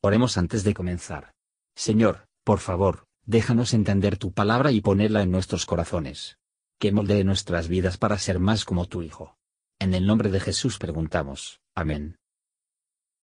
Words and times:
Oremos 0.00 0.38
antes 0.38 0.62
de 0.62 0.74
comenzar. 0.74 1.32
Señor, 1.74 2.28
por 2.44 2.60
favor, 2.60 3.06
déjanos 3.26 3.74
entender 3.74 4.16
tu 4.16 4.32
palabra 4.32 4.70
y 4.70 4.80
ponerla 4.80 5.22
en 5.22 5.32
nuestros 5.32 5.66
corazones. 5.66 6.38
Que 6.78 6.92
moldee 6.92 7.24
nuestras 7.24 7.66
vidas 7.66 7.98
para 7.98 8.16
ser 8.18 8.38
más 8.38 8.64
como 8.64 8.86
tu 8.86 9.02
Hijo. 9.02 9.36
En 9.80 9.94
el 9.94 10.06
nombre 10.06 10.30
de 10.30 10.38
Jesús 10.38 10.78
preguntamos. 10.78 11.60
Amén. 11.74 12.16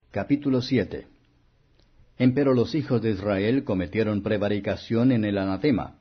Capítulo 0.10 0.62
7 0.64 1.08
Empero 2.18 2.56
los 2.56 2.74
hijos 2.74 3.00
de 3.00 3.12
Israel 3.12 3.64
cometieron 3.64 4.24
prevaricación 4.24 5.12
en 5.12 5.24
el 5.24 5.38
anatema, 5.38 6.00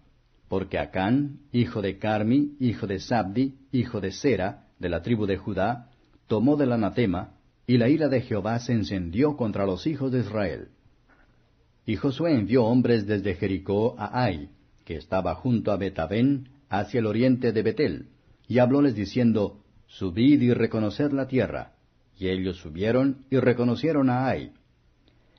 porque 0.49 0.79
Acán, 0.79 1.41
hijo 1.53 1.83
de 1.83 1.99
Carmi, 1.99 2.57
hijo 2.59 2.87
de 2.87 3.01
Sabdi, 3.01 3.59
hijo 3.71 4.01
de 4.01 4.13
Sera, 4.13 4.69
de 4.79 4.89
la 4.89 5.03
tribu 5.03 5.27
de 5.27 5.37
Judá, 5.37 5.91
tomó 6.27 6.57
del 6.57 6.73
anatema, 6.73 7.35
y 7.67 7.79
la 7.79 7.89
ira 7.89 8.09
de 8.09 8.21
Jehová 8.21 8.59
se 8.59 8.73
encendió 8.73 9.37
contra 9.37 9.67
los 9.67 9.87
hijos 9.87 10.13
de 10.13 10.21
Israel. 10.21 10.69
Y 11.87 11.97
Josué 11.97 12.35
envió 12.35 12.65
hombres 12.65 13.07
desde 13.07 13.35
Jericó 13.35 13.95
a 13.99 14.25
Ai, 14.25 14.51
que 14.85 14.97
estaba 14.97 15.35
junto 15.35 15.73
a 15.73 15.77
Betabén, 15.77 16.49
hacia 16.69 17.01
el 17.01 17.07
oriente 17.07 17.53
de 17.53 17.63
Betel, 17.63 18.09
y 18.49 18.59
hablóles 18.59 18.95
diciendo, 18.95 19.61
Subid 19.87 20.41
y 20.43 20.53
reconoced 20.53 21.13
la 21.13 21.29
tierra. 21.29 21.73
Y 22.19 22.29
ellos 22.29 22.59
subieron 22.59 23.25
y 23.31 23.39
reconocieron 23.39 24.11
a 24.11 24.27
Ai. 24.27 24.53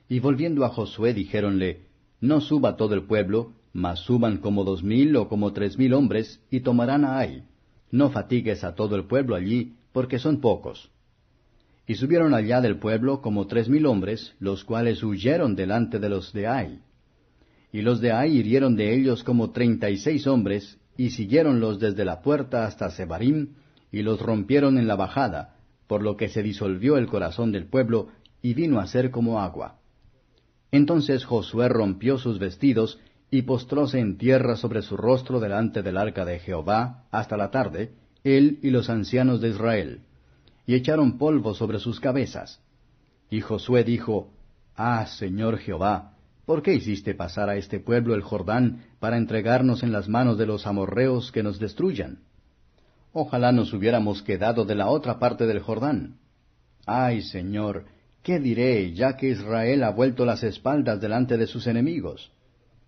Y 0.08 0.20
volviendo 0.20 0.64
a 0.64 0.68
Josué 0.68 1.14
dijéronle, 1.14 1.82
No 2.20 2.40
suba 2.40 2.76
todo 2.76 2.94
el 2.94 3.04
pueblo, 3.04 3.52
mas 3.72 4.00
suban 4.00 4.38
como 4.38 4.64
dos 4.64 4.82
mil 4.82 5.16
o 5.16 5.28
como 5.28 5.52
tres 5.52 5.78
mil 5.78 5.94
hombres, 5.94 6.40
y 6.50 6.60
tomarán 6.60 7.04
a 7.04 7.18
Ai. 7.18 7.44
No 7.90 8.10
fatigues 8.10 8.64
a 8.64 8.74
todo 8.74 8.96
el 8.96 9.04
pueblo 9.04 9.34
allí, 9.36 9.74
porque 9.92 10.18
son 10.18 10.40
pocos. 10.40 10.90
Y 11.86 11.94
subieron 11.94 12.34
allá 12.34 12.60
del 12.60 12.78
pueblo 12.78 13.20
como 13.22 13.46
tres 13.46 13.68
mil 13.68 13.86
hombres, 13.86 14.34
los 14.40 14.64
cuales 14.64 15.02
huyeron 15.04 15.54
delante 15.54 16.00
de 16.00 16.08
los 16.08 16.32
de 16.32 16.48
Ai. 16.48 16.80
Y 17.72 17.82
los 17.82 18.00
de 18.00 18.10
Ai 18.10 18.36
hirieron 18.36 18.74
de 18.74 18.94
ellos 18.94 19.22
como 19.22 19.52
treinta 19.52 19.88
y 19.88 19.96
seis 19.96 20.26
hombres, 20.26 20.78
y 20.96 21.10
siguiéronlos 21.10 21.78
desde 21.78 22.04
la 22.04 22.22
puerta 22.22 22.66
hasta 22.66 22.90
Sebarim, 22.90 23.54
y 23.92 24.02
los 24.02 24.20
rompieron 24.20 24.78
en 24.78 24.88
la 24.88 24.96
bajada, 24.96 25.56
por 25.86 26.02
lo 26.02 26.16
que 26.16 26.28
se 26.28 26.42
disolvió 26.42 26.96
el 26.96 27.06
corazón 27.06 27.52
del 27.52 27.66
pueblo, 27.66 28.08
y 28.42 28.54
vino 28.54 28.80
a 28.80 28.86
ser 28.88 29.12
como 29.12 29.40
agua. 29.40 29.78
Entonces 30.72 31.24
Josué 31.24 31.68
rompió 31.68 32.18
sus 32.18 32.40
vestidos, 32.40 32.98
y 33.30 33.42
postróse 33.42 34.00
en 34.00 34.18
tierra 34.18 34.56
sobre 34.56 34.82
su 34.82 34.96
rostro 34.96 35.38
delante 35.38 35.82
del 35.82 35.98
arca 35.98 36.24
de 36.24 36.40
Jehová, 36.40 37.04
hasta 37.12 37.36
la 37.36 37.50
tarde, 37.52 37.92
él 38.24 38.58
y 38.62 38.70
los 38.70 38.90
ancianos 38.90 39.40
de 39.40 39.50
Israel 39.50 40.05
y 40.66 40.74
echaron 40.74 41.18
polvo 41.18 41.54
sobre 41.54 41.78
sus 41.78 42.00
cabezas. 42.00 42.60
Y 43.30 43.40
Josué 43.40 43.84
dijo, 43.84 44.30
Ah, 44.76 45.06
Señor 45.06 45.58
Jehová, 45.58 46.12
¿por 46.44 46.62
qué 46.62 46.74
hiciste 46.74 47.14
pasar 47.14 47.48
a 47.48 47.56
este 47.56 47.80
pueblo 47.80 48.14
el 48.14 48.22
Jordán 48.22 48.84
para 49.00 49.16
entregarnos 49.16 49.82
en 49.82 49.92
las 49.92 50.08
manos 50.08 50.36
de 50.38 50.46
los 50.46 50.66
amorreos 50.66 51.32
que 51.32 51.42
nos 51.42 51.58
destruyan? 51.58 52.18
Ojalá 53.12 53.52
nos 53.52 53.72
hubiéramos 53.72 54.22
quedado 54.22 54.64
de 54.64 54.74
la 54.74 54.88
otra 54.88 55.18
parte 55.18 55.46
del 55.46 55.60
Jordán. 55.60 56.18
Ay, 56.84 57.22
Señor, 57.22 57.86
¿qué 58.22 58.38
diré 58.38 58.92
ya 58.92 59.16
que 59.16 59.30
Israel 59.30 59.84
ha 59.84 59.90
vuelto 59.90 60.26
las 60.26 60.42
espaldas 60.42 61.00
delante 61.00 61.38
de 61.38 61.46
sus 61.46 61.66
enemigos? 61.66 62.30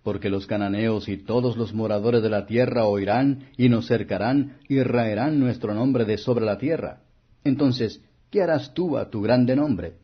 Porque 0.02 0.28
los 0.28 0.46
cananeos 0.46 1.08
y 1.08 1.16
todos 1.16 1.56
los 1.56 1.72
moradores 1.72 2.22
de 2.22 2.28
la 2.28 2.46
tierra 2.46 2.84
oirán 2.84 3.48
y 3.56 3.68
nos 3.68 3.86
cercarán 3.86 4.58
y 4.68 4.82
raerán 4.82 5.40
nuestro 5.40 5.74
nombre 5.74 6.04
de 6.04 6.18
sobre 6.18 6.44
la 6.44 6.58
tierra. 6.58 7.00
Entonces, 7.48 8.02
¿qué 8.30 8.42
harás 8.42 8.74
tú 8.74 8.98
a 8.98 9.10
tu 9.10 9.22
grande 9.22 9.56
nombre? 9.56 9.94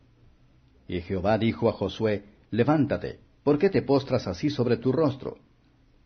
Y 0.88 1.00
Jehová 1.00 1.38
dijo 1.38 1.68
a 1.68 1.72
Josué, 1.72 2.24
Levántate, 2.50 3.20
¿por 3.42 3.58
qué 3.58 3.68
te 3.68 3.82
postras 3.82 4.26
así 4.26 4.48
sobre 4.50 4.78
tu 4.78 4.92
rostro? 4.92 5.36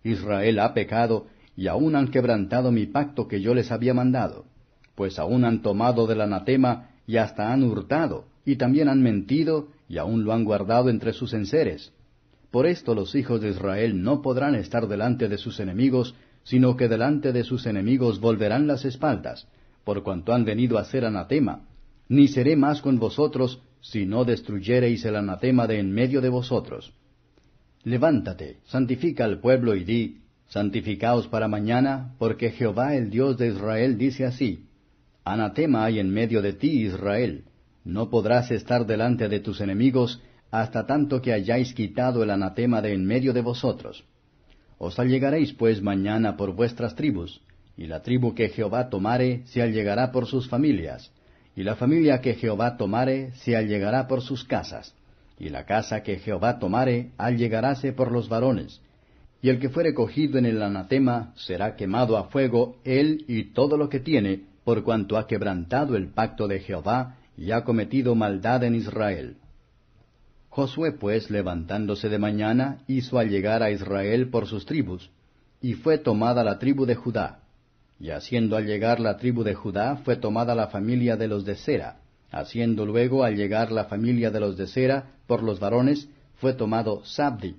Israel 0.02 0.58
ha 0.58 0.74
pecado, 0.74 1.26
y 1.56 1.66
aún 1.66 1.96
han 1.96 2.08
quebrantado 2.08 2.70
mi 2.72 2.86
pacto 2.86 3.28
que 3.28 3.40
yo 3.40 3.54
les 3.54 3.70
había 3.70 3.94
mandado, 3.94 4.46
pues 4.94 5.18
aún 5.18 5.44
han 5.44 5.62
tomado 5.62 6.06
del 6.06 6.20
anatema, 6.20 6.90
y 7.06 7.16
hasta 7.16 7.52
han 7.52 7.62
hurtado, 7.62 8.26
y 8.44 8.56
también 8.56 8.88
han 8.88 9.02
mentido, 9.02 9.68
y 9.88 9.98
aún 9.98 10.24
lo 10.24 10.32
han 10.32 10.44
guardado 10.44 10.88
entre 10.88 11.12
sus 11.12 11.32
enseres. 11.34 11.92
Por 12.50 12.66
esto 12.66 12.94
los 12.94 13.14
hijos 13.14 13.40
de 13.40 13.50
Israel 13.50 14.02
no 14.02 14.22
podrán 14.22 14.54
estar 14.54 14.88
delante 14.88 15.28
de 15.28 15.38
sus 15.38 15.60
enemigos, 15.60 16.14
sino 16.42 16.76
que 16.76 16.88
delante 16.88 17.32
de 17.32 17.44
sus 17.44 17.66
enemigos 17.66 18.20
volverán 18.20 18.66
las 18.66 18.84
espaldas, 18.84 19.46
por 19.88 20.02
cuanto 20.02 20.34
han 20.34 20.44
venido 20.44 20.76
a 20.76 20.84
ser 20.84 21.06
anatema, 21.06 21.62
ni 22.10 22.28
seré 22.28 22.56
más 22.56 22.82
con 22.82 22.98
vosotros, 22.98 23.62
si 23.80 24.04
no 24.04 24.26
destruyereis 24.26 25.02
el 25.06 25.16
anatema 25.16 25.66
de 25.66 25.78
en 25.78 25.90
medio 25.90 26.20
de 26.20 26.28
vosotros. 26.28 26.92
Levántate, 27.84 28.58
santifica 28.66 29.24
al 29.24 29.40
pueblo 29.40 29.74
y 29.74 29.84
di, 29.84 30.18
santificaos 30.48 31.26
para 31.28 31.48
mañana, 31.48 32.14
porque 32.18 32.50
Jehová 32.50 32.96
el 32.96 33.08
Dios 33.08 33.38
de 33.38 33.48
Israel 33.48 33.96
dice 33.96 34.26
así, 34.26 34.66
Anatema 35.24 35.86
hay 35.86 36.00
en 36.00 36.10
medio 36.10 36.42
de 36.42 36.52
ti, 36.52 36.82
Israel, 36.82 37.44
no 37.82 38.10
podrás 38.10 38.50
estar 38.50 38.84
delante 38.84 39.30
de 39.30 39.40
tus 39.40 39.62
enemigos 39.62 40.22
hasta 40.50 40.84
tanto 40.84 41.22
que 41.22 41.32
hayáis 41.32 41.72
quitado 41.72 42.22
el 42.22 42.28
anatema 42.28 42.82
de 42.82 42.92
en 42.92 43.06
medio 43.06 43.32
de 43.32 43.40
vosotros. 43.40 44.04
Os 44.76 44.98
allegaréis 44.98 45.54
pues 45.54 45.80
mañana 45.80 46.36
por 46.36 46.52
vuestras 46.52 46.94
tribus, 46.94 47.40
y 47.78 47.86
la 47.86 48.02
tribu 48.02 48.34
que 48.34 48.48
Jehová 48.48 48.90
tomare 48.90 49.42
se 49.46 49.62
allegará 49.62 50.10
por 50.10 50.26
sus 50.26 50.48
familias, 50.48 51.12
y 51.54 51.62
la 51.62 51.76
familia 51.76 52.20
que 52.20 52.34
Jehová 52.34 52.76
tomare 52.76 53.30
se 53.36 53.56
allegará 53.56 54.08
por 54.08 54.20
sus 54.20 54.42
casas, 54.42 54.92
y 55.38 55.48
la 55.48 55.64
casa 55.64 56.02
que 56.02 56.18
Jehová 56.18 56.58
tomare 56.58 57.12
allegaráse 57.16 57.92
por 57.92 58.10
los 58.10 58.28
varones, 58.28 58.80
y 59.40 59.48
el 59.48 59.60
que 59.60 59.68
fuere 59.68 59.94
cogido 59.94 60.38
en 60.38 60.46
el 60.46 60.60
anatema 60.60 61.32
será 61.36 61.76
quemado 61.76 62.16
a 62.16 62.24
fuego 62.24 62.76
él 62.82 63.24
y 63.28 63.52
todo 63.52 63.76
lo 63.76 63.88
que 63.88 64.00
tiene, 64.00 64.42
por 64.64 64.82
cuanto 64.82 65.16
ha 65.16 65.28
quebrantado 65.28 65.94
el 65.94 66.08
pacto 66.08 66.48
de 66.48 66.58
Jehová 66.58 67.14
y 67.36 67.52
ha 67.52 67.62
cometido 67.62 68.16
maldad 68.16 68.64
en 68.64 68.74
Israel. 68.74 69.36
Josué 70.48 70.90
pues, 70.90 71.30
levantándose 71.30 72.08
de 72.08 72.18
mañana, 72.18 72.78
hizo 72.88 73.20
allegar 73.20 73.62
a 73.62 73.70
Israel 73.70 74.30
por 74.30 74.48
sus 74.48 74.66
tribus, 74.66 75.10
y 75.62 75.74
fue 75.74 75.98
tomada 75.98 76.42
la 76.42 76.58
tribu 76.58 76.84
de 76.84 76.96
Judá. 76.96 77.42
Y 78.00 78.10
haciendo 78.10 78.56
al 78.56 78.66
llegar 78.66 79.00
la 79.00 79.16
tribu 79.16 79.42
de 79.42 79.54
Judá, 79.54 79.96
fue 80.04 80.16
tomada 80.16 80.54
la 80.54 80.68
familia 80.68 81.16
de 81.16 81.28
los 81.28 81.44
de 81.44 81.56
Sera. 81.56 81.96
Haciendo 82.30 82.86
luego 82.86 83.24
al 83.24 83.36
llegar 83.36 83.72
la 83.72 83.86
familia 83.86 84.30
de 84.30 84.40
los 84.40 84.56
de 84.56 84.66
Sera, 84.66 85.12
por 85.26 85.42
los 85.42 85.58
varones, 85.58 86.08
fue 86.36 86.52
tomado 86.52 87.04
Sabdi. 87.04 87.56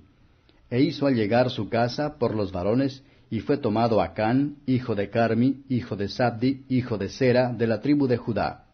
E 0.70 0.80
hizo 0.80 1.06
al 1.06 1.14
llegar 1.14 1.50
su 1.50 1.68
casa 1.68 2.18
por 2.18 2.34
los 2.34 2.52
varones, 2.52 3.02
y 3.30 3.40
fue 3.40 3.58
tomado 3.58 4.00
Acán, 4.00 4.56
hijo 4.66 4.94
de 4.94 5.10
Carmi, 5.10 5.62
hijo 5.68 5.96
de 5.96 6.08
Sabdi, 6.08 6.64
hijo 6.68 6.98
de 6.98 7.08
Sera, 7.08 7.52
de 7.52 7.66
la 7.66 7.80
tribu 7.80 8.06
de 8.06 8.16
Judá. 8.16 8.64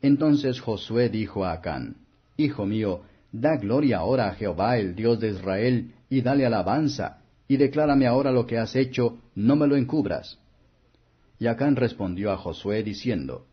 Entonces 0.00 0.60
Josué 0.60 1.08
dijo 1.08 1.44
a 1.44 1.52
Acán, 1.52 1.96
Hijo 2.36 2.66
mío, 2.66 3.02
da 3.30 3.56
gloria 3.56 3.98
ahora 3.98 4.28
a 4.28 4.34
Jehová, 4.34 4.78
el 4.78 4.94
Dios 4.94 5.20
de 5.20 5.30
Israel, 5.30 5.92
y 6.08 6.22
dale 6.22 6.44
alabanza, 6.44 7.18
y 7.46 7.56
declárame 7.56 8.06
ahora 8.06 8.32
lo 8.32 8.46
que 8.46 8.58
has 8.58 8.74
hecho, 8.74 9.18
no 9.34 9.54
me 9.54 9.66
lo 9.66 9.76
encubras. 9.76 10.38
Y 11.42 11.74
respondió 11.74 12.30
a 12.30 12.36
Josué 12.36 12.84
diciendo, 12.84 13.46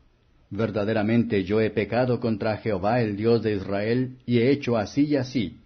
Verdaderamente 0.51 1.43
yo 1.43 1.59
he 1.59 1.71
pecado 1.71 2.19
contra 2.19 2.57
Jehová 2.57 3.01
el 3.01 3.15
Dios 3.15 3.41
de 3.41 3.55
Israel, 3.55 4.17
y 4.27 4.37
he 4.37 4.51
hecho 4.51 4.77
así 4.77 5.05
y 5.05 5.15
así, 5.15 5.57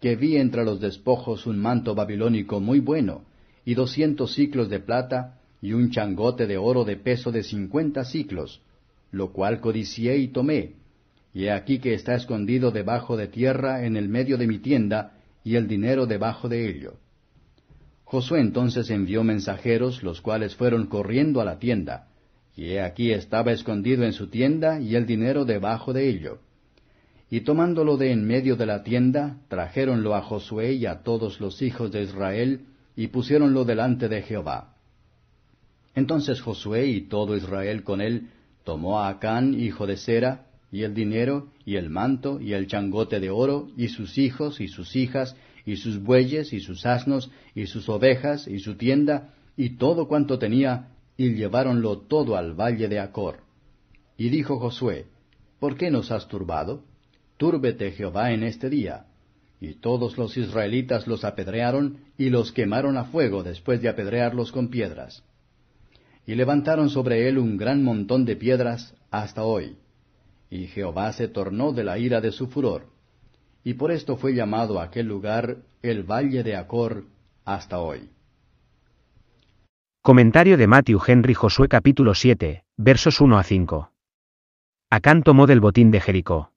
que 0.00 0.14
vi 0.14 0.36
entre 0.36 0.64
los 0.64 0.78
despojos 0.78 1.48
un 1.48 1.58
manto 1.58 1.96
babilónico 1.96 2.60
muy 2.60 2.78
bueno, 2.78 3.24
y 3.64 3.74
doscientos 3.74 4.34
ciclos 4.34 4.68
de 4.68 4.78
plata, 4.78 5.40
y 5.60 5.72
un 5.72 5.90
changote 5.90 6.46
de 6.46 6.58
oro 6.58 6.84
de 6.84 6.94
peso 6.94 7.32
de 7.32 7.42
cincuenta 7.42 8.04
ciclos, 8.04 8.62
lo 9.10 9.32
cual 9.32 9.60
codicié 9.60 10.16
y 10.18 10.28
tomé, 10.28 10.74
y 11.34 11.46
he 11.46 11.50
aquí 11.50 11.80
que 11.80 11.92
está 11.92 12.14
escondido 12.14 12.70
debajo 12.70 13.16
de 13.16 13.26
tierra 13.26 13.84
en 13.84 13.96
el 13.96 14.08
medio 14.08 14.38
de 14.38 14.46
mi 14.46 14.60
tienda, 14.60 15.18
y 15.42 15.56
el 15.56 15.66
dinero 15.66 16.06
debajo 16.06 16.48
de 16.48 16.70
ello. 16.70 16.98
Josué 18.10 18.40
entonces 18.40 18.88
envió 18.88 19.22
mensajeros, 19.22 20.02
los 20.02 20.22
cuales 20.22 20.56
fueron 20.56 20.86
corriendo 20.86 21.42
a 21.42 21.44
la 21.44 21.58
tienda, 21.58 22.08
y 22.56 22.70
he 22.70 22.80
aquí 22.80 23.12
estaba 23.12 23.52
escondido 23.52 24.02
en 24.02 24.14
su 24.14 24.28
tienda 24.28 24.80
y 24.80 24.96
el 24.96 25.04
dinero 25.04 25.44
debajo 25.44 25.92
de 25.92 26.08
ello. 26.08 26.38
Y 27.28 27.40
tomándolo 27.40 27.98
de 27.98 28.12
en 28.12 28.24
medio 28.24 28.56
de 28.56 28.64
la 28.64 28.82
tienda, 28.82 29.36
trajéronlo 29.48 30.14
a 30.14 30.22
Josué 30.22 30.72
y 30.72 30.86
a 30.86 31.02
todos 31.02 31.38
los 31.38 31.60
hijos 31.60 31.92
de 31.92 32.04
Israel, 32.04 32.62
y 32.96 33.08
pusiéronlo 33.08 33.66
delante 33.66 34.08
de 34.08 34.22
Jehová. 34.22 34.74
Entonces 35.94 36.40
Josué 36.40 36.86
y 36.86 37.02
todo 37.02 37.36
Israel 37.36 37.84
con 37.84 38.00
él 38.00 38.30
tomó 38.64 39.00
a 39.00 39.10
Acán, 39.10 39.52
hijo 39.52 39.86
de 39.86 39.98
Sera, 39.98 40.46
y 40.72 40.82
el 40.82 40.94
dinero, 40.94 41.48
y 41.66 41.76
el 41.76 41.90
manto, 41.90 42.40
y 42.40 42.54
el 42.54 42.68
changote 42.68 43.20
de 43.20 43.28
oro, 43.28 43.68
y 43.76 43.88
sus 43.88 44.16
hijos 44.16 44.62
y 44.62 44.68
sus 44.68 44.96
hijas, 44.96 45.36
y 45.68 45.76
sus 45.76 46.02
bueyes, 46.02 46.54
y 46.54 46.60
sus 46.60 46.86
asnos, 46.86 47.30
y 47.54 47.66
sus 47.66 47.90
ovejas, 47.90 48.48
y 48.48 48.58
su 48.58 48.76
tienda, 48.76 49.34
y 49.54 49.76
todo 49.76 50.08
cuanto 50.08 50.38
tenía, 50.38 50.88
y 51.18 51.34
lleváronlo 51.34 51.98
todo 51.98 52.38
al 52.38 52.54
valle 52.54 52.88
de 52.88 52.98
Acor. 52.98 53.40
Y 54.16 54.30
dijo 54.30 54.58
Josué, 54.58 55.04
¿Por 55.60 55.76
qué 55.76 55.90
nos 55.90 56.10
has 56.10 56.26
turbado? 56.26 56.84
Túrbete 57.36 57.90
Jehová 57.90 58.32
en 58.32 58.44
este 58.44 58.70
día, 58.70 59.08
Y 59.60 59.74
todos 59.74 60.16
los 60.16 60.38
israelitas 60.38 61.06
los 61.06 61.22
apedrearon 61.22 61.98
y 62.16 62.30
los 62.30 62.50
quemaron 62.50 62.96
a 62.96 63.04
fuego 63.04 63.42
después 63.42 63.82
de 63.82 63.90
apedrearlos 63.90 64.52
con 64.52 64.68
piedras. 64.68 65.22
Y 66.26 66.34
levantaron 66.34 66.88
sobre 66.88 67.28
él 67.28 67.36
un 67.36 67.58
gran 67.58 67.84
montón 67.84 68.24
de 68.24 68.36
piedras 68.36 68.94
hasta 69.10 69.42
hoy. 69.42 69.76
Y 70.48 70.68
Jehová 70.68 71.12
se 71.12 71.28
tornó 71.28 71.72
de 71.72 71.84
la 71.84 71.98
ira 71.98 72.22
de 72.22 72.32
su 72.32 72.46
furor. 72.46 72.86
Y 73.64 73.74
por 73.74 73.90
esto 73.90 74.16
fue 74.16 74.34
llamado 74.34 74.80
aquel 74.80 75.06
lugar 75.06 75.58
el 75.82 76.02
Valle 76.02 76.42
de 76.42 76.56
Acor 76.56 77.04
hasta 77.44 77.78
hoy. 77.78 78.10
Comentario 80.02 80.56
de 80.56 80.66
Matthew 80.66 81.00
Henry 81.06 81.34
Josué 81.34 81.68
capítulo 81.68 82.14
7, 82.14 82.64
versos 82.76 83.20
1 83.20 83.38
a 83.38 83.42
5. 83.42 83.92
Acán 84.90 85.22
tomó 85.22 85.46
del 85.46 85.60
botín 85.60 85.90
de 85.90 86.00
Jericó. 86.00 86.52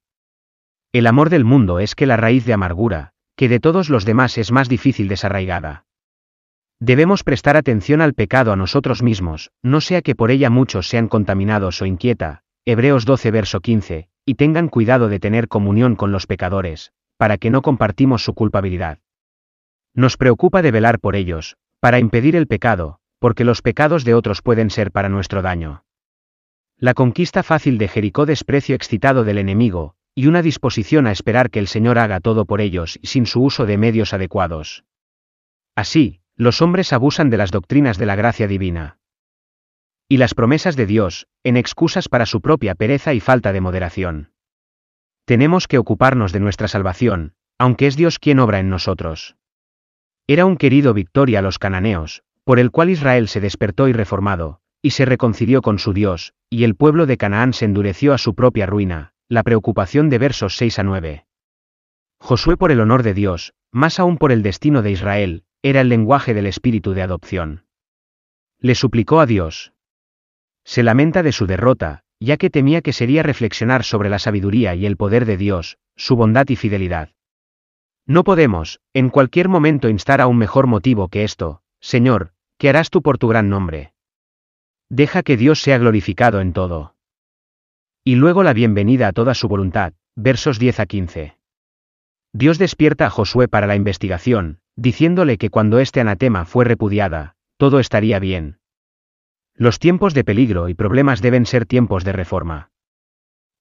El 0.93 1.07
amor 1.07 1.29
del 1.29 1.43
mundo 1.43 1.79
es 1.79 1.95
que 1.95 2.05
la 2.05 2.17
raíz 2.17 2.45
de 2.45 2.53
amargura, 2.53 3.13
que 3.35 3.49
de 3.49 3.59
todos 3.59 3.89
los 3.89 4.05
demás 4.05 4.37
es 4.37 4.51
más 4.51 4.69
difícil 4.69 5.07
desarraigada. 5.07 5.85
Debemos 6.79 7.23
prestar 7.23 7.57
atención 7.57 8.01
al 8.01 8.13
pecado 8.13 8.51
a 8.51 8.55
nosotros 8.55 9.03
mismos, 9.03 9.51
no 9.61 9.81
sea 9.81 10.01
que 10.01 10.15
por 10.15 10.31
ella 10.31 10.49
muchos 10.49 10.87
sean 10.87 11.07
contaminados 11.07 11.81
o 11.81 11.85
inquieta, 11.85 12.43
Hebreos 12.65 13.05
12 13.05 13.31
verso 13.31 13.59
15, 13.59 14.09
y 14.25 14.35
tengan 14.35 14.69
cuidado 14.69 15.09
de 15.09 15.19
tener 15.19 15.47
comunión 15.47 15.95
con 15.95 16.11
los 16.11 16.27
pecadores, 16.27 16.91
para 17.17 17.37
que 17.37 17.49
no 17.49 17.61
compartimos 17.61 18.23
su 18.23 18.33
culpabilidad. 18.33 18.99
Nos 19.93 20.17
preocupa 20.17 20.61
de 20.61 20.71
velar 20.71 20.99
por 20.99 21.15
ellos, 21.15 21.57
para 21.79 21.99
impedir 21.99 22.35
el 22.35 22.47
pecado, 22.47 22.99
porque 23.19 23.43
los 23.43 23.61
pecados 23.61 24.03
de 24.03 24.13
otros 24.13 24.41
pueden 24.41 24.69
ser 24.69 24.91
para 24.91 25.09
nuestro 25.09 25.41
daño. 25.41 25.83
La 26.77 26.93
conquista 26.93 27.43
fácil 27.43 27.77
de 27.77 27.87
Jericó 27.87 28.25
desprecio 28.25 28.75
excitado 28.75 29.23
del 29.23 29.37
enemigo, 29.37 29.95
y 30.15 30.27
una 30.27 30.41
disposición 30.41 31.07
a 31.07 31.11
esperar 31.11 31.49
que 31.49 31.59
el 31.59 31.67
Señor 31.67 31.99
haga 31.99 32.19
todo 32.19 32.45
por 32.45 32.61
ellos 32.61 32.99
sin 33.03 33.25
su 33.25 33.43
uso 33.43 33.65
de 33.65 33.77
medios 33.77 34.13
adecuados. 34.13 34.83
Así, 35.75 36.21
los 36.35 36.61
hombres 36.61 36.91
abusan 36.93 37.29
de 37.29 37.37
las 37.37 37.51
doctrinas 37.51 37.97
de 37.97 38.05
la 38.05 38.15
gracia 38.15 38.47
divina. 38.47 38.97
Y 40.11 40.17
las 40.17 40.33
promesas 40.33 40.75
de 40.75 40.87
Dios, 40.87 41.27
en 41.41 41.55
excusas 41.55 42.09
para 42.09 42.25
su 42.25 42.41
propia 42.41 42.75
pereza 42.75 43.13
y 43.13 43.21
falta 43.21 43.53
de 43.53 43.61
moderación. 43.61 44.33
Tenemos 45.23 45.69
que 45.69 45.77
ocuparnos 45.77 46.33
de 46.33 46.41
nuestra 46.41 46.67
salvación, 46.67 47.33
aunque 47.57 47.87
es 47.87 47.95
Dios 47.95 48.19
quien 48.19 48.39
obra 48.39 48.59
en 48.59 48.69
nosotros. 48.69 49.37
Era 50.27 50.45
un 50.45 50.57
querido 50.57 50.93
victoria 50.93 51.39
a 51.39 51.41
los 51.41 51.59
cananeos, 51.59 52.23
por 52.43 52.59
el 52.59 52.71
cual 52.71 52.89
Israel 52.89 53.29
se 53.29 53.39
despertó 53.39 53.87
y 53.87 53.93
reformado, 53.93 54.59
y 54.81 54.89
se 54.89 55.05
reconcilió 55.05 55.61
con 55.61 55.79
su 55.79 55.93
Dios, 55.93 56.33
y 56.49 56.65
el 56.65 56.75
pueblo 56.75 57.05
de 57.05 57.15
Canaán 57.15 57.53
se 57.53 57.63
endureció 57.63 58.13
a 58.13 58.17
su 58.17 58.35
propia 58.35 58.65
ruina, 58.65 59.13
la 59.29 59.43
preocupación 59.43 60.09
de 60.09 60.17
versos 60.17 60.57
6 60.57 60.79
a 60.79 60.83
9. 60.83 61.25
Josué 62.19 62.57
por 62.57 62.73
el 62.73 62.81
honor 62.81 63.03
de 63.03 63.13
Dios, 63.13 63.53
más 63.71 63.97
aún 63.97 64.17
por 64.17 64.33
el 64.33 64.43
destino 64.43 64.81
de 64.81 64.91
Israel, 64.91 65.45
era 65.63 65.79
el 65.79 65.87
lenguaje 65.87 66.33
del 66.33 66.47
espíritu 66.47 66.91
de 66.91 67.01
adopción. 67.01 67.63
Le 68.59 68.75
suplicó 68.75 69.21
a 69.21 69.25
Dios. 69.25 69.71
Se 70.71 70.83
lamenta 70.83 71.21
de 71.21 71.33
su 71.33 71.47
derrota, 71.47 72.05
ya 72.21 72.37
que 72.37 72.49
temía 72.49 72.81
que 72.81 72.93
sería 72.93 73.23
reflexionar 73.23 73.83
sobre 73.83 74.07
la 74.07 74.19
sabiduría 74.19 74.73
y 74.73 74.85
el 74.85 74.95
poder 74.95 75.25
de 75.25 75.35
Dios, 75.35 75.77
su 75.97 76.15
bondad 76.15 76.47
y 76.47 76.55
fidelidad. 76.55 77.09
No 78.07 78.23
podemos, 78.23 78.79
en 78.93 79.09
cualquier 79.09 79.49
momento, 79.49 79.89
instar 79.89 80.21
a 80.21 80.27
un 80.27 80.37
mejor 80.37 80.67
motivo 80.67 81.09
que 81.09 81.25
esto, 81.25 81.61
Señor, 81.81 82.31
¿qué 82.57 82.69
harás 82.69 82.89
tú 82.89 83.01
por 83.01 83.17
tu 83.17 83.27
gran 83.27 83.49
nombre? 83.49 83.91
Deja 84.87 85.23
que 85.23 85.35
Dios 85.35 85.61
sea 85.61 85.77
glorificado 85.77 86.39
en 86.39 86.53
todo. 86.53 86.95
Y 88.05 88.15
luego 88.15 88.41
la 88.41 88.53
bienvenida 88.53 89.09
a 89.09 89.11
toda 89.11 89.33
su 89.33 89.49
voluntad, 89.49 89.91
versos 90.15 90.57
10 90.57 90.79
a 90.79 90.85
15. 90.85 91.37
Dios 92.31 92.57
despierta 92.57 93.07
a 93.07 93.09
Josué 93.09 93.49
para 93.49 93.67
la 93.67 93.75
investigación, 93.75 94.61
diciéndole 94.77 95.37
que 95.37 95.49
cuando 95.49 95.79
este 95.79 95.99
anatema 95.99 96.45
fue 96.45 96.63
repudiada, 96.63 97.35
todo 97.57 97.81
estaría 97.81 98.19
bien. 98.19 98.60
Los 99.61 99.77
tiempos 99.77 100.15
de 100.15 100.23
peligro 100.23 100.69
y 100.69 100.73
problemas 100.73 101.21
deben 101.21 101.45
ser 101.45 101.67
tiempos 101.67 102.03
de 102.03 102.13
reforma. 102.13 102.71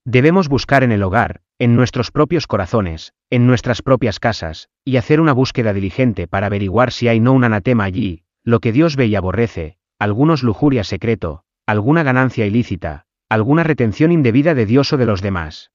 Debemos 0.03 0.49
buscar 0.49 0.83
en 0.83 0.91
el 0.91 1.03
hogar, 1.03 1.41
en 1.59 1.75
nuestros 1.75 2.09
propios 2.09 2.47
corazones, 2.47 3.13
en 3.29 3.45
nuestras 3.45 3.83
propias 3.83 4.19
casas, 4.19 4.69
y 4.83 4.97
hacer 4.97 5.21
una 5.21 5.31
búsqueda 5.31 5.73
diligente 5.73 6.27
para 6.27 6.47
averiguar 6.47 6.91
si 6.91 7.07
hay 7.07 7.19
no 7.19 7.33
un 7.33 7.43
anatema 7.43 7.83
allí, 7.83 8.23
lo 8.43 8.61
que 8.61 8.71
Dios 8.71 8.95
ve 8.95 9.05
y 9.05 9.15
aborrece, 9.15 9.77
algunos 9.99 10.41
lujuria 10.41 10.83
secreto, 10.83 11.43
alguna 11.67 12.01
ganancia 12.01 12.47
ilícita, 12.47 13.05
alguna 13.29 13.61
retención 13.61 14.11
indebida 14.11 14.55
de 14.55 14.65
Dios 14.65 14.91
o 14.93 14.97
de 14.97 15.05
los 15.05 15.21
demás. 15.21 15.71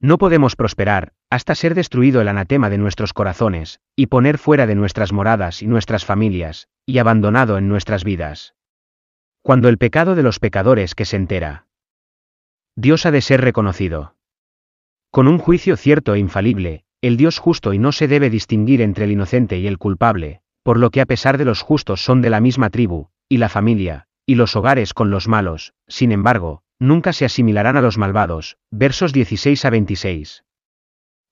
No 0.00 0.18
podemos 0.18 0.54
prosperar, 0.54 1.14
hasta 1.30 1.54
ser 1.54 1.74
destruido 1.74 2.20
el 2.20 2.28
anatema 2.28 2.68
de 2.68 2.76
nuestros 2.76 3.14
corazones, 3.14 3.80
y 3.96 4.08
poner 4.08 4.36
fuera 4.36 4.66
de 4.66 4.74
nuestras 4.74 5.14
moradas 5.14 5.62
y 5.62 5.66
nuestras 5.66 6.04
familias, 6.04 6.68
y 6.84 6.98
abandonado 6.98 7.56
en 7.56 7.68
nuestras 7.68 8.04
vidas. 8.04 8.52
Cuando 9.42 9.68
el 9.68 9.78
pecado 9.78 10.14
de 10.14 10.22
los 10.22 10.38
pecadores 10.38 10.94
que 10.94 11.04
se 11.04 11.16
entera. 11.16 11.66
Dios 12.76 13.06
ha 13.06 13.10
de 13.10 13.20
ser 13.20 13.40
reconocido. 13.40 14.14
Con 15.10 15.28
un 15.28 15.38
juicio 15.38 15.76
cierto 15.76 16.14
e 16.14 16.18
infalible, 16.18 16.84
el 17.00 17.16
Dios 17.16 17.38
justo 17.38 17.72
y 17.72 17.78
no 17.78 17.92
se 17.92 18.06
debe 18.06 18.30
distinguir 18.30 18.82
entre 18.82 19.04
el 19.04 19.12
inocente 19.12 19.58
y 19.58 19.66
el 19.66 19.78
culpable, 19.78 20.42
por 20.62 20.78
lo 20.78 20.90
que 20.90 21.00
a 21.00 21.06
pesar 21.06 21.38
de 21.38 21.46
los 21.46 21.62
justos 21.62 22.04
son 22.04 22.20
de 22.20 22.30
la 22.30 22.40
misma 22.40 22.70
tribu, 22.70 23.08
y 23.28 23.38
la 23.38 23.48
familia, 23.48 24.06
y 24.26 24.34
los 24.34 24.54
hogares 24.56 24.92
con 24.92 25.10
los 25.10 25.26
malos, 25.26 25.72
sin 25.88 26.12
embargo, 26.12 26.62
nunca 26.78 27.12
se 27.12 27.24
asimilarán 27.24 27.76
a 27.76 27.80
los 27.80 27.98
malvados. 27.98 28.58
Versos 28.70 29.12
16 29.12 29.64
a 29.64 29.70
26. 29.70 30.44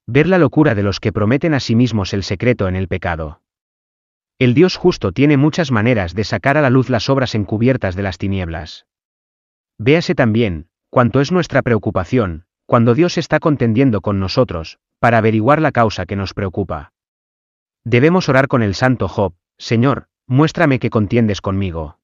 Ver 0.07 0.27
la 0.27 0.39
locura 0.39 0.75
de 0.75 0.83
los 0.83 1.01
que 1.01 1.13
prometen 1.13 1.53
a 1.53 1.61
sí 1.61 1.75
mismos 1.75 2.15
el 2.15 2.23
secreto 2.23 2.67
en 2.69 2.77
el 2.77 2.89
pecado. 2.89 3.43
El 4.39 4.55
Dios 4.55 4.77
justo 4.77 5.11
tiene 5.11 5.37
muchas 5.37 5.73
maneras 5.73 6.15
de 6.15 6.23
sacar 6.23 6.57
a 6.57 6.63
la 6.63 6.71
luz 6.71 6.91
las 6.91 7.09
obras 7.09 7.35
encubiertas 7.35 7.97
de 7.97 8.03
las 8.03 8.19
tinieblas. 8.19 8.87
Véase 9.79 10.15
también, 10.15 10.69
cuanto 10.91 11.21
es 11.21 11.33
nuestra 11.33 11.63
preocupación, 11.63 12.45
cuando 12.65 12.95
Dios 12.95 13.19
está 13.19 13.41
contendiendo 13.41 14.01
con 14.01 14.21
nosotros, 14.21 14.79
para 15.01 15.19
averiguar 15.19 15.61
la 15.61 15.73
causa 15.73 16.07
que 16.07 16.15
nos 16.15 16.35
preocupa. 16.35 16.93
Debemos 17.85 18.29
orar 18.29 18.47
con 18.47 18.63
el 18.63 18.75
santo 18.75 19.09
Job, 19.09 19.35
Señor, 19.57 20.07
muéstrame 20.27 20.79
que 20.79 20.91
contiendes 20.91 21.41
conmigo. 21.41 21.99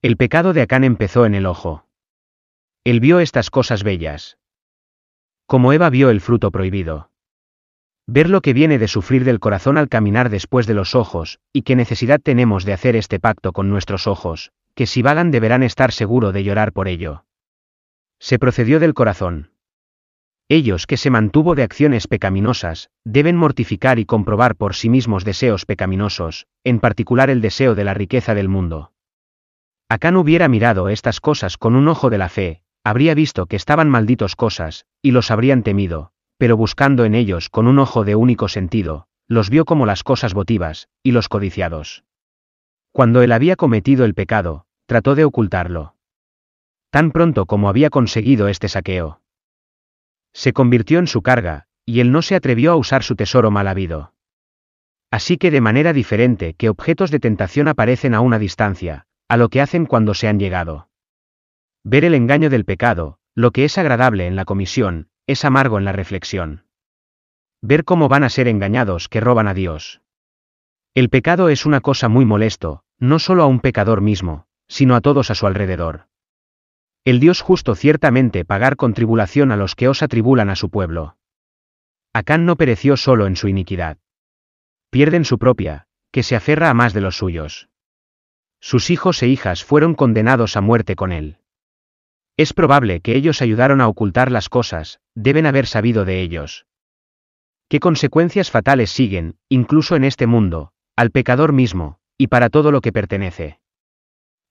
El 0.00 0.16
pecado 0.16 0.52
de 0.54 0.62
Acán 0.62 0.84
empezó 0.84 1.26
en 1.26 1.34
el 1.34 1.44
ojo. 1.44 1.86
Él 2.84 3.00
vio 3.00 3.20
estas 3.20 3.50
cosas 3.50 3.82
bellas. 3.82 4.38
Como 5.46 5.72
Eva 5.72 5.90
vio 5.90 6.08
el 6.10 6.20
fruto 6.20 6.50
prohibido. 6.50 7.10
Ver 8.06 8.28
lo 8.28 8.42
que 8.42 8.52
viene 8.52 8.78
de 8.78 8.88
sufrir 8.88 9.24
del 9.24 9.40
corazón 9.40 9.78
al 9.78 9.88
caminar 9.88 10.28
después 10.28 10.66
de 10.66 10.74
los 10.74 10.94
ojos, 10.94 11.38
y 11.52 11.62
qué 11.62 11.74
necesidad 11.74 12.20
tenemos 12.20 12.64
de 12.64 12.74
hacer 12.74 12.96
este 12.96 13.18
pacto 13.18 13.52
con 13.52 13.70
nuestros 13.70 14.06
ojos, 14.06 14.52
que 14.74 14.86
si 14.86 15.00
vagan 15.00 15.30
deberán 15.30 15.62
estar 15.62 15.90
seguro 15.90 16.32
de 16.32 16.44
llorar 16.44 16.72
por 16.72 16.88
ello. 16.88 17.24
Se 18.18 18.38
procedió 18.38 18.78
del 18.78 18.92
corazón. 18.92 19.52
Ellos 20.50 20.86
que 20.86 20.98
se 20.98 21.08
mantuvo 21.08 21.54
de 21.54 21.62
acciones 21.62 22.06
pecaminosas, 22.06 22.90
deben 23.04 23.36
mortificar 23.36 23.98
y 23.98 24.04
comprobar 24.04 24.56
por 24.56 24.74
sí 24.74 24.90
mismos 24.90 25.24
deseos 25.24 25.64
pecaminosos, 25.64 26.46
en 26.64 26.80
particular 26.80 27.30
el 27.30 27.40
deseo 27.40 27.74
de 27.74 27.84
la 27.84 27.94
riqueza 27.94 28.34
del 28.34 28.50
mundo. 28.50 28.92
Acán 29.88 30.16
hubiera 30.16 30.48
mirado 30.48 30.90
estas 30.90 31.20
cosas 31.20 31.56
con 31.56 31.74
un 31.74 31.88
ojo 31.88 32.10
de 32.10 32.18
la 32.18 32.28
fe, 32.28 32.62
habría 32.84 33.14
visto 33.14 33.46
que 33.46 33.56
estaban 33.56 33.88
malditos 33.88 34.36
cosas, 34.36 34.84
y 35.00 35.12
los 35.12 35.30
habrían 35.30 35.62
temido, 35.62 36.12
pero 36.38 36.56
buscando 36.56 37.04
en 37.04 37.14
ellos 37.14 37.48
con 37.48 37.66
un 37.66 37.78
ojo 37.78 38.04
de 38.04 38.16
único 38.16 38.48
sentido, 38.48 39.06
los 39.28 39.50
vio 39.50 39.64
como 39.64 39.86
las 39.86 40.02
cosas 40.02 40.34
votivas, 40.34 40.88
y 41.02 41.12
los 41.12 41.28
codiciados. 41.28 42.04
Cuando 42.92 43.22
él 43.22 43.32
había 43.32 43.56
cometido 43.56 44.04
el 44.04 44.14
pecado, 44.14 44.66
trató 44.86 45.14
de 45.14 45.24
ocultarlo. 45.24 45.96
Tan 46.90 47.10
pronto 47.10 47.46
como 47.46 47.68
había 47.68 47.90
conseguido 47.90 48.48
este 48.48 48.68
saqueo. 48.68 49.20
Se 50.32 50.52
convirtió 50.52 50.98
en 50.98 51.06
su 51.06 51.22
carga, 51.22 51.66
y 51.86 52.00
él 52.00 52.12
no 52.12 52.22
se 52.22 52.34
atrevió 52.34 52.72
a 52.72 52.76
usar 52.76 53.02
su 53.02 53.16
tesoro 53.16 53.50
mal 53.50 53.68
habido. 53.68 54.12
Así 55.10 55.38
que 55.38 55.50
de 55.50 55.60
manera 55.60 55.92
diferente 55.92 56.54
que 56.54 56.68
objetos 56.68 57.10
de 57.10 57.20
tentación 57.20 57.68
aparecen 57.68 58.14
a 58.14 58.20
una 58.20 58.38
distancia, 58.38 59.06
a 59.28 59.36
lo 59.36 59.48
que 59.48 59.60
hacen 59.60 59.86
cuando 59.86 60.14
se 60.14 60.28
han 60.28 60.38
llegado. 60.38 60.88
Ver 61.84 62.04
el 62.04 62.14
engaño 62.14 62.50
del 62.50 62.64
pecado, 62.64 63.18
lo 63.34 63.50
que 63.50 63.64
es 63.64 63.78
agradable 63.78 64.26
en 64.26 64.36
la 64.36 64.44
comisión, 64.44 65.08
es 65.26 65.44
amargo 65.44 65.78
en 65.78 65.84
la 65.84 65.92
reflexión. 65.92 66.64
Ver 67.62 67.84
cómo 67.84 68.08
van 68.08 68.24
a 68.24 68.28
ser 68.28 68.48
engañados 68.48 69.08
que 69.08 69.20
roban 69.20 69.48
a 69.48 69.54
Dios. 69.54 70.00
El 70.94 71.08
pecado 71.08 71.48
es 71.48 71.66
una 71.66 71.80
cosa 71.80 72.08
muy 72.08 72.24
molesto, 72.24 72.84
no 72.98 73.18
solo 73.18 73.42
a 73.42 73.46
un 73.46 73.60
pecador 73.60 74.00
mismo, 74.00 74.46
sino 74.68 74.94
a 74.94 75.00
todos 75.00 75.30
a 75.30 75.34
su 75.34 75.46
alrededor. 75.46 76.08
El 77.04 77.20
Dios 77.20 77.40
justo 77.40 77.74
ciertamente 77.74 78.44
pagar 78.44 78.76
con 78.76 78.94
tribulación 78.94 79.52
a 79.52 79.56
los 79.56 79.74
que 79.74 79.88
os 79.88 80.02
atribulan 80.02 80.50
a 80.50 80.56
su 80.56 80.70
pueblo. 80.70 81.16
Acán 82.12 82.46
no 82.46 82.56
pereció 82.56 82.96
solo 82.96 83.26
en 83.26 83.36
su 83.36 83.48
iniquidad. 83.48 83.98
Pierden 84.90 85.24
su 85.24 85.38
propia, 85.38 85.86
que 86.12 86.22
se 86.22 86.36
aferra 86.36 86.70
a 86.70 86.74
más 86.74 86.94
de 86.94 87.00
los 87.00 87.16
suyos 87.16 87.68
sus 88.64 88.88
hijos 88.88 89.22
e 89.22 89.28
hijas 89.28 89.62
fueron 89.62 89.94
condenados 89.94 90.56
a 90.56 90.62
muerte 90.62 90.96
con 90.96 91.12
él. 91.12 91.36
Es 92.36 92.52
probable 92.52 93.00
que 93.00 93.14
ellos 93.14 93.42
ayudaron 93.42 93.80
a 93.80 93.86
ocultar 93.86 94.32
las 94.32 94.48
cosas, 94.48 95.00
deben 95.14 95.46
haber 95.46 95.66
sabido 95.66 96.04
de 96.04 96.20
ellos. 96.20 96.66
¿Qué 97.68 97.78
consecuencias 97.78 98.50
fatales 98.50 98.90
siguen, 98.90 99.36
incluso 99.48 99.94
en 99.94 100.04
este 100.04 100.26
mundo, 100.26 100.72
al 100.96 101.10
pecador 101.10 101.52
mismo, 101.52 101.98
y 102.18 102.26
para 102.26 102.50
todo 102.50 102.72
lo 102.72 102.80
que 102.80 102.92
pertenece? 102.92 103.60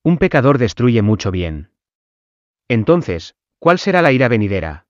Un 0.01 0.17
pecador 0.17 0.57
destruye 0.57 1.01
mucho 1.01 1.29
bien. 1.29 1.71
Entonces, 2.69 3.35
¿cuál 3.59 3.79
será 3.79 4.01
la 4.01 4.13
ira 4.13 4.29
venidera? 4.29 4.85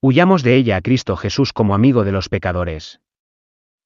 Huyamos 0.00 0.42
de 0.42 0.56
ella 0.56 0.76
a 0.76 0.80
Cristo 0.80 1.16
Jesús 1.16 1.52
como 1.52 1.74
amigo 1.74 2.02
de 2.02 2.12
los 2.12 2.28
pecadores. 2.28 3.00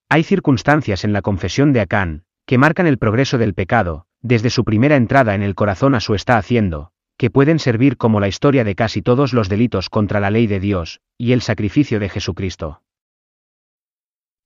Hay 0.09 0.23
circunstancias 0.23 1.05
en 1.05 1.13
la 1.13 1.21
confesión 1.21 1.75
de 1.75 1.81
Acán, 1.81 2.25
que 2.47 2.57
marcan 2.57 2.87
el 2.87 2.97
progreso 2.97 3.37
del 3.37 3.53
pecado, 3.53 4.07
desde 4.23 4.49
su 4.49 4.65
primera 4.65 4.97
entrada 4.97 5.35
en 5.35 5.43
el 5.43 5.55
corazón 5.55 5.95
a 5.95 6.01
su 6.01 6.15
está 6.15 6.39
haciendo, 6.39 6.93
que 7.17 7.31
pueden 7.31 7.59
servir 7.59 7.97
como 7.97 8.21
la 8.21 8.29
historia 8.29 8.65
de 8.65 8.75
casi 8.75 9.03
todos 9.03 9.33
los 9.33 9.49
delitos 9.49 9.89
contra 9.89 10.21
la 10.21 10.31
ley 10.31 10.47
de 10.47 10.61
Dios, 10.61 11.01
y 11.19 11.33
el 11.33 11.43
sacrificio 11.43 11.99
de 11.99 12.09
Jesucristo. 12.09 12.83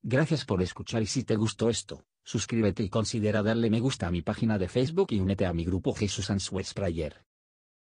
Gracias 0.03 0.45
por 0.45 0.63
escuchar 0.63 1.03
y 1.03 1.07
si 1.07 1.25
te 1.25 1.37
gustó 1.37 1.69
esto, 1.69 2.05
suscríbete 2.25 2.83
y 2.83 2.89
considera 2.89 3.43
darle 3.43 3.69
me 3.69 3.81
gusta 3.81 4.07
a 4.07 4.11
mi 4.11 4.23
página 4.23 4.57
de 4.57 4.69
Facebook 4.69 5.09
y 5.11 5.21
únete 5.21 5.45
a 5.47 5.53
mi 5.53 5.65
grupo 5.65 5.95
Jesús 5.95 6.31
Answers 6.31 6.73
Prayer. 6.73 7.30